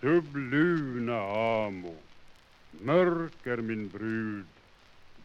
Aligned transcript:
Subluna 0.00 1.18
amo, 1.66 1.96
mörk 2.70 3.46
är 3.46 3.56
min 3.56 3.88
brud, 3.88 4.46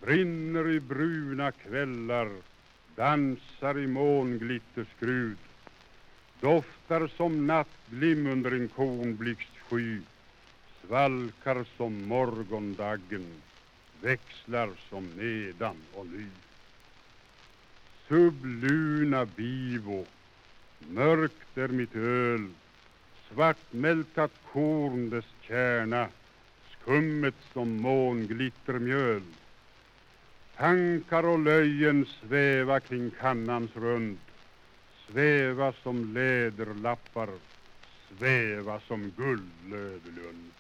brinner 0.02 0.70
i 0.70 0.80
bruna 0.80 1.52
kvällar, 1.52 2.30
dansar 2.96 3.80
i 3.80 3.88
månglitterskrud, 3.88 5.38
doftar 6.40 7.08
som 7.08 7.48
nattglim 7.48 8.28
under 8.28 8.52
en 8.52 8.68
kornblixtsky, 8.68 10.00
svalkar 10.82 11.66
som 11.78 12.08
morgondaggen, 12.08 13.26
växlar 14.02 14.70
som 14.90 15.06
nedan 15.06 15.78
och 15.94 16.08
ny. 16.08 16.28
Subluna 18.08 19.26
bivo, 19.26 20.06
mörkt 20.80 21.58
är 21.58 21.68
mitt 21.68 21.96
öl, 21.96 22.50
svartmältat 23.34 24.32
korn 24.52 25.10
dess 25.10 25.26
kärna, 25.42 26.08
skummet 26.72 27.36
som 27.54 27.82
månglittermjöl. 27.82 29.24
Tankar 30.58 31.24
och 31.24 31.40
löjen 31.40 32.06
sväva 32.06 32.80
kring 32.80 33.12
kannans 33.12 33.76
rund, 33.76 34.18
sväva 35.08 35.74
som 35.84 36.14
läderlappar, 36.14 37.30
sväva 38.10 38.80
som 38.80 39.12
guldlövelund. 39.18 40.52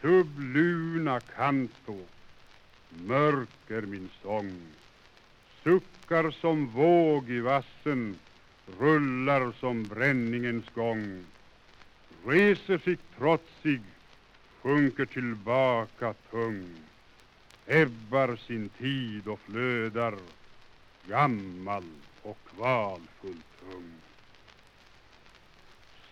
Subluna 0.00 1.20
canto, 1.20 1.98
mörk 3.06 3.70
är 3.70 3.82
min 3.82 4.10
sång, 4.22 4.60
suckar 5.62 6.30
som 6.30 6.66
våg 6.66 7.30
i 7.30 7.40
vassen, 7.40 8.18
rullar 8.66 9.52
som 9.52 9.82
bränningens 9.82 10.64
gång, 10.74 11.24
reser 12.26 12.78
sig 12.78 12.96
trotsig, 13.18 13.82
sjunker 14.62 15.06
tillbaka 15.06 16.14
tung, 16.30 16.64
ebbar 17.66 18.36
sin 18.36 18.68
tid 18.68 19.28
och 19.28 19.40
flödar, 19.40 20.14
gammal 21.08 21.84
och 22.22 22.38
kvalfullt 22.54 23.62
ung. 23.74 23.92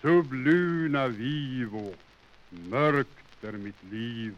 Subluna 0.03 1.09
vivo, 1.09 1.95
mörkt 2.51 3.45
är 3.45 3.53
mitt 3.53 3.85
liv, 3.91 4.35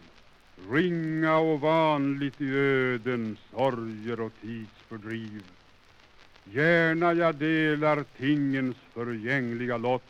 ringa 0.71 1.37
och 1.37 1.61
vanligt 1.61 2.41
i 2.41 2.51
öden, 2.55 3.37
sorger 3.51 4.21
och 4.21 4.33
tidsfördriv. 4.41 5.43
Gärna 6.45 7.13
jag 7.13 7.35
delar 7.35 8.05
tingens 8.19 8.77
förgängliga 8.95 9.77
lott, 9.77 10.03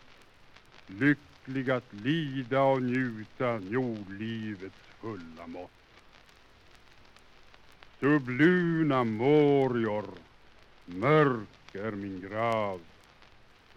lycklig 0.86 1.70
att 1.70 1.92
lida 1.92 2.62
och 2.62 2.82
njuta 2.82 3.60
jordlivets 3.70 4.76
fulla 5.00 5.46
mått. 5.46 5.70
Subluna 8.00 9.04
morior, 9.04 10.04
mörk 10.86 11.74
är 11.74 11.90
min 11.90 12.20
grav. 12.20 12.80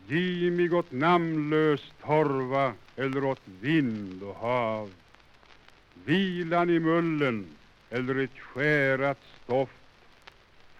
Giv 0.08 0.53
mig 0.53 0.72
åt 0.72 0.92
namnlös 0.92 1.81
torva 2.02 2.73
eller 2.95 3.23
åt 3.23 3.42
vind 3.61 4.23
och 4.23 4.36
hav. 4.36 4.92
Vilan 6.06 6.70
i 6.70 6.80
mullen 6.80 7.45
eller 7.89 8.16
ett 8.16 8.39
skärat 8.39 9.20
stoft 9.44 9.84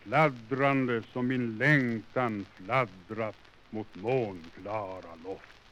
fladdrande 0.06 1.03
som 1.14 1.28
min 1.28 1.58
längtan 1.58 2.45
fladdrat 2.58 3.36
mot 3.70 3.95
månklara 3.95 5.16
loft. 5.23 5.65